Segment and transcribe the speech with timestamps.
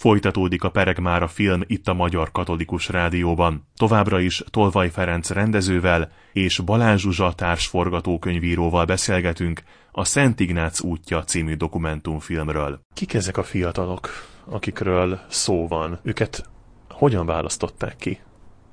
[0.00, 3.66] Folytatódik a pereg már a film itt a Magyar Katolikus Rádióban.
[3.76, 11.54] Továbbra is Tolvaj Ferenc rendezővel és Balázs Zsuzsa társforgatókönyvíróval beszélgetünk a Szent Ignác útja című
[11.54, 12.80] dokumentumfilmről.
[12.94, 14.08] Kik ezek a fiatalok,
[14.44, 15.98] akikről szó van?
[16.02, 16.48] Őket
[16.88, 18.20] hogyan választották ki?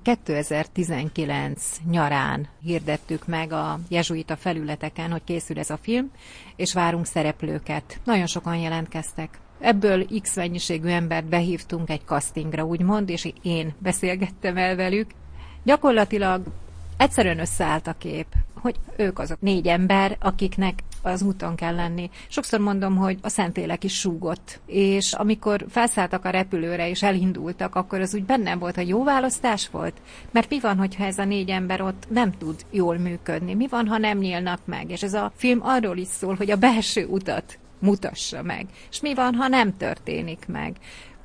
[0.02, 6.12] 2019 nyarán hirdettük meg a jezsuita felületeken, hogy készül ez a film,
[6.56, 8.00] és várunk szereplőket.
[8.04, 9.40] Nagyon sokan jelentkeztek.
[9.60, 15.12] Ebből X mennyiségű embert behívtunk egy castingra, úgymond, és én beszélgettem el velük.
[15.64, 16.42] Gyakorlatilag
[16.98, 22.10] egyszerűen összeállt a kép, hogy ők azok négy ember, akiknek az úton kell lenni.
[22.28, 28.02] Sokszor mondom, hogy a Szentlélek is súgott, és amikor felszálltak a repülőre és elindultak, akkor
[28.02, 29.94] az úgy bennem volt, hogy jó választás volt?
[30.32, 33.54] Mert mi van, hogyha ez a négy ember ott nem tud jól működni?
[33.54, 34.92] Mi van, ha nem nyílnak meg?
[34.92, 38.68] És ez a film arról is szól, hogy a belső utat mutassa meg.
[38.90, 40.76] És mi van, ha nem történik meg?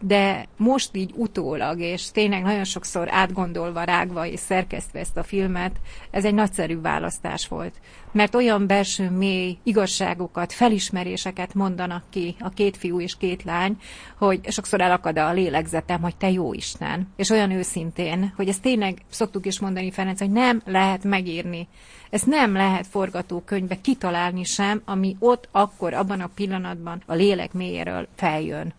[0.05, 5.76] De most így utólag, és tényleg nagyon sokszor átgondolva, rágva és szerkesztve ezt a filmet,
[6.10, 7.74] ez egy nagyszerű választás volt.
[8.13, 13.76] Mert olyan belső mély igazságokat, felismeréseket mondanak ki a két fiú és két lány,
[14.18, 17.09] hogy sokszor elakad a lélegzetem, hogy te jó Isten.
[17.16, 21.69] És olyan őszintén, hogy ezt tényleg szoktuk is mondani, Ferenc, hogy nem lehet megírni.
[22.10, 28.09] Ezt nem lehet forgatókönyvbe kitalálni sem, ami ott akkor, abban a pillanatban a lélek mélyéről
[28.16, 28.74] feljön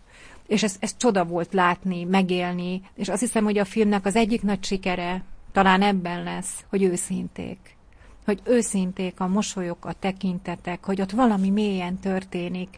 [0.46, 4.42] és ez, ez csoda volt látni, megélni, és azt hiszem, hogy a filmnek az egyik
[4.42, 7.76] nagy sikere talán ebben lesz, hogy őszinték.
[8.24, 12.68] Hogy őszinték a mosolyok, a tekintetek, hogy ott valami mélyen történik,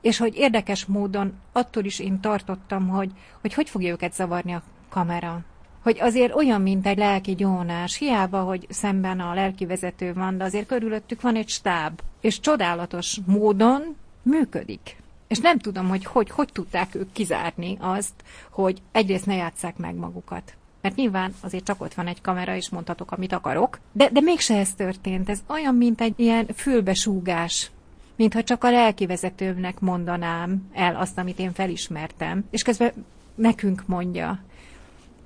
[0.00, 4.62] és hogy érdekes módon attól is én tartottam, hogy hogy, hogy fogja őket zavarni a
[4.88, 5.40] kamera.
[5.82, 10.44] Hogy azért olyan, mint egy lelki gyónás, hiába, hogy szemben a lelki vezető van, de
[10.44, 14.96] azért körülöttük van egy stáb, és csodálatos módon működik.
[15.28, 18.14] És nem tudom, hogy hogy, hogy tudták ők kizárni azt,
[18.50, 20.54] hogy egyrészt ne játsszák meg magukat.
[20.80, 23.78] Mert nyilván azért csak ott van egy kamera, és mondhatok, amit akarok.
[23.92, 25.28] De, de mégse ez történt.
[25.28, 27.70] Ez olyan, mint egy ilyen fülbesúgás.
[28.16, 32.44] Mintha csak a lelkivezetőmnek mondanám el azt, amit én felismertem.
[32.50, 32.92] És közben
[33.34, 34.38] nekünk mondja.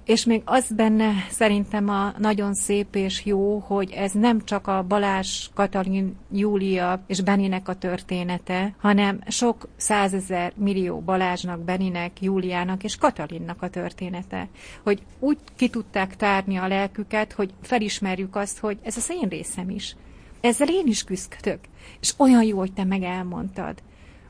[0.08, 4.82] És még az benne szerintem a nagyon szép és jó, hogy ez nem csak a
[4.82, 12.96] Balázs, Katalin, Júlia és Beninek a története, hanem sok százezer millió Balázsnak, Beninek, Júliának és
[12.96, 14.48] Katalinnak a története.
[14.82, 19.70] Hogy úgy ki tudták tárni a lelküket, hogy felismerjük azt, hogy ez az én részem
[19.70, 19.96] is.
[20.40, 21.60] Ezzel én is küzdök.
[22.00, 23.82] És olyan jó, hogy te meg elmondtad.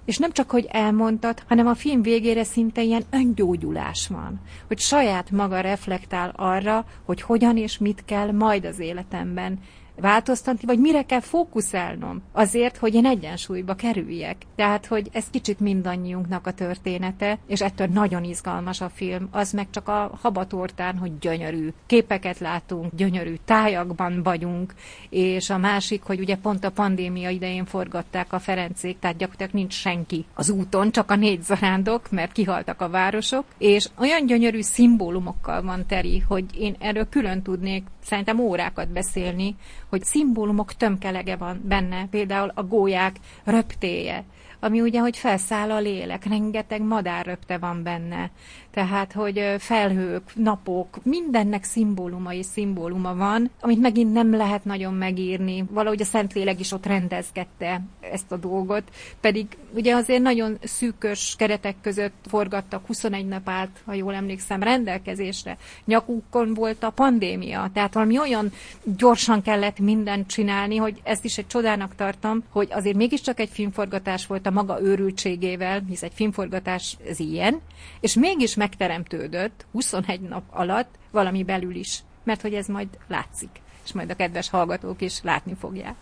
[0.08, 4.40] És nem csak, hogy elmondtad, hanem a film végére szinte ilyen öngyógyulás van.
[4.66, 9.58] Hogy saját maga reflektál arra, hogy hogyan és mit kell majd az életemben
[10.00, 14.36] változtatni, vagy mire kell fókuszálnom azért, hogy én egyensúlyba kerüljek.
[14.56, 19.28] Tehát, hogy ez kicsit mindannyiunknak a története, és ettől nagyon izgalmas a film.
[19.30, 24.74] Az meg csak a habatortán, hogy gyönyörű képeket látunk, gyönyörű tájakban vagyunk,
[25.08, 29.74] és a másik, hogy ugye pont a pandémia idején forgatták a Ferencék, tehát gyakorlatilag nincs
[29.74, 35.62] senki az úton, csak a négy zarándok, mert kihaltak a városok, és olyan gyönyörű szimbólumokkal
[35.62, 39.56] van teri, hogy én erről külön tudnék szerintem órákat beszélni,
[39.88, 44.24] hogy szimbólumok tömkelege van benne, például a gólyák röptéje,
[44.60, 48.30] ami ugye, hogy felszáll a lélek, rengeteg madárröpte van benne,
[48.78, 55.64] tehát, hogy felhők, napok, mindennek szimbóluma és szimbóluma van, amit megint nem lehet nagyon megírni.
[55.70, 58.82] Valahogy a Szentlélek is ott rendezgette ezt a dolgot,
[59.20, 65.56] pedig ugye azért nagyon szűkös keretek között forgattak, 21 nap állt, ha jól emlékszem, rendelkezésre.
[65.84, 68.52] Nyakukon volt a pandémia, tehát valami olyan
[68.96, 74.26] gyorsan kellett mindent csinálni, hogy ezt is egy csodának tartom, hogy azért mégiscsak egy filmforgatás
[74.26, 77.60] volt a maga őrültségével, hisz egy filmforgatás ez ilyen,
[78.00, 83.50] és mégis megteremtődött 21 nap alatt valami belül is, mert hogy ez majd látszik,
[83.84, 85.96] és majd a kedves hallgatók is látni fogják.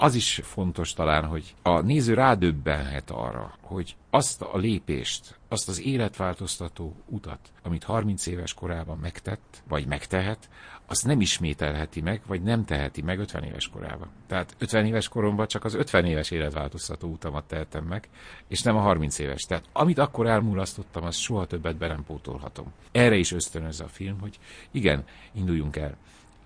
[0.00, 5.80] Az is fontos talán, hogy a néző rádöbbenhet arra, hogy azt a lépést, azt az
[5.80, 10.48] életváltoztató utat, amit 30 éves korában megtett, vagy megtehet,
[10.86, 14.08] azt nem ismételheti meg, vagy nem teheti meg 50 éves korában.
[14.26, 18.08] Tehát 50 éves koromban csak az 50 éves életváltoztató utamat tehetem meg,
[18.48, 19.42] és nem a 30 éves.
[19.42, 22.72] Tehát amit akkor elmulasztottam, azt soha többet be nem pótolhatom.
[22.92, 24.38] Erre is ösztönöz a film, hogy
[24.70, 25.96] igen, induljunk el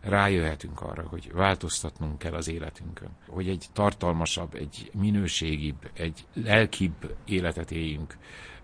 [0.02, 7.70] rájöhetünk arra, hogy változtatnunk kell az életünkön, hogy egy tartalmasabb, egy minőségibb, egy lelkibb életet
[7.70, 8.16] éljünk,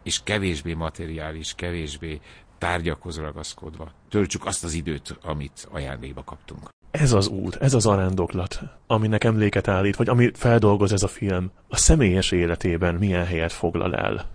[0.02, 2.20] és kevésbé materiális, kevésbé
[2.58, 6.68] tárgyakhoz ragaszkodva töltsük azt az időt, amit ajándékba kaptunk.
[6.90, 11.50] Ez az út, ez az arándoklat, aminek emléket állít, vagy ami feldolgoz ez a film,
[11.68, 14.26] a személyes életében milyen helyet foglal el.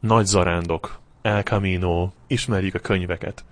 [0.00, 3.44] Nagy zarándok, El Camino, ismerjük a könyveket.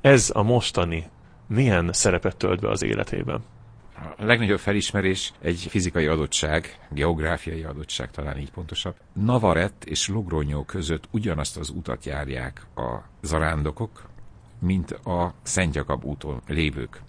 [0.00, 1.10] Ez a mostani
[1.52, 3.44] milyen szerepet tölt be az életében?
[4.18, 8.94] A legnagyobb felismerés egy fizikai adottság, geográfiai adottság talán így pontosabb.
[9.12, 14.02] Navarett és Logronyó között ugyanazt az utat járják a zarándokok,
[14.58, 17.00] mint a Szent Jakab úton lévők.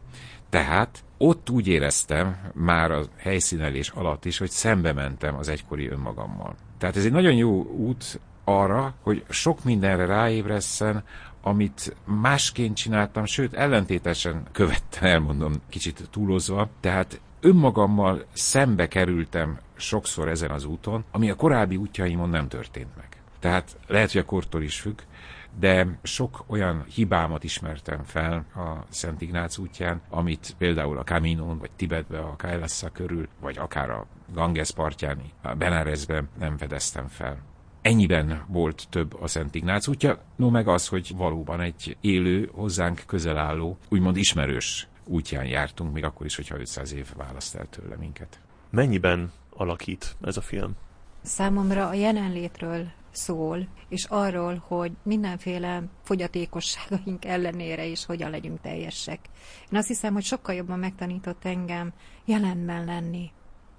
[0.50, 6.56] Tehát ott úgy éreztem már a helyszínelés alatt is, hogy szembe mentem az egykori önmagammal.
[6.78, 11.04] Tehát ez egy nagyon jó út arra, hogy sok mindenre ráébresszen,
[11.42, 16.70] amit másként csináltam, sőt ellentétesen követtem, elmondom kicsit túlozva.
[16.80, 23.08] Tehát önmagammal szembe kerültem sokszor ezen az úton, ami a korábbi útjaimon nem történt meg.
[23.40, 25.00] Tehát lehet, hogy a kortól is függ,
[25.60, 31.72] de sok olyan hibámat ismertem fel a Szent Ignác útján, amit például a Caminon, vagy
[31.76, 37.38] Tibetbe, a Kajlassa körül, vagy akár a Ganges partján, a Benaresben nem fedeztem fel.
[37.84, 43.04] Ennyiben volt több a Szent Ignác útja, no meg az, hogy valóban egy élő, hozzánk
[43.06, 47.96] közel álló, úgymond ismerős útján jártunk, még akkor is, hogyha 500 év választ el tőle
[47.96, 48.40] minket.
[48.70, 50.76] Mennyiben alakít ez a film?
[51.22, 59.20] Számomra a jelenlétről szól, és arról, hogy mindenféle fogyatékosságaink ellenére is hogyan legyünk teljesek.
[59.72, 61.94] Én azt hiszem, hogy sokkal jobban megtanított engem
[62.26, 63.32] jelenben lenni,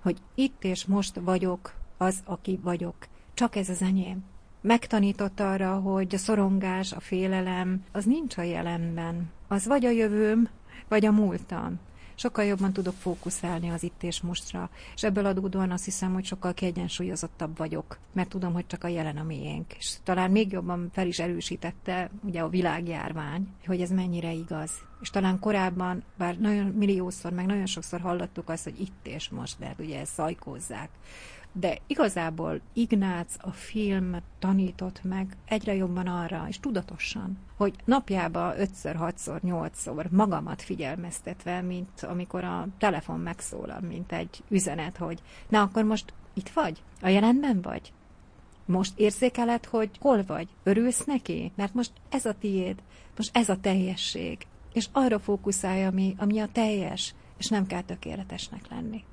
[0.03, 2.97] hogy itt és most vagyok az, aki vagyok.
[3.35, 4.25] Csak ez az enyém.
[4.61, 9.31] Megtanított arra, hogy a szorongás, a félelem, az nincs a jelenben.
[9.49, 10.49] Az vagy a jövőm,
[10.89, 11.81] vagy a múltam
[12.15, 16.55] sokkal jobban tudok fókuszálni az itt és mostra, és ebből adódóan azt hiszem, hogy sokkal
[16.55, 19.73] kiegyensúlyozottabb vagyok, mert tudom, hogy csak a jelen a miénk.
[19.79, 24.71] És talán még jobban fel is erősítette ugye a világjárvány, hogy ez mennyire igaz.
[25.01, 29.59] És talán korábban, bár nagyon milliószor, meg nagyon sokszor hallottuk azt, hogy itt és most,
[29.59, 30.89] de hát ugye ezt szajkózzák,
[31.57, 38.97] de igazából Ignác a film tanított meg egyre jobban arra, és tudatosan, hogy napjában ötször,
[38.97, 45.85] hatszor, nyolcszor magamat figyelmeztetve, mint amikor a telefon megszólal, mint egy üzenet, hogy na akkor
[45.85, 46.83] most itt vagy?
[47.01, 47.93] A jelenben vagy?
[48.67, 50.49] Most érzékeled, hogy hol vagy?
[50.63, 51.53] Örülsz neki?
[51.55, 52.83] Mert most ez a tiéd,
[53.17, 54.47] most ez a teljesség.
[54.73, 59.05] És arra fókuszálja, ami, ami a teljes, és nem kell tökéletesnek lenni.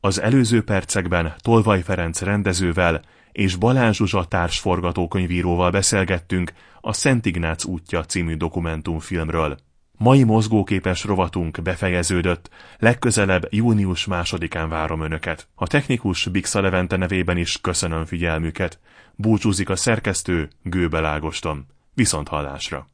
[0.00, 3.02] Az előző percekben Tolvaj Ferenc rendezővel
[3.32, 9.58] és Balázs Zsuzsa társ forgatókönyvíróval beszélgettünk a Szent Ignác útja című dokumentumfilmről.
[9.96, 15.48] Mai mozgóképes rovatunk befejeződött, legközelebb június másodikán várom Önöket.
[15.54, 18.78] A technikus Bixa Levente nevében is köszönöm figyelmüket.
[19.14, 21.66] Búcsúzik a szerkesztő Gőbel Ágoston.
[21.94, 22.88] Viszont hallásra!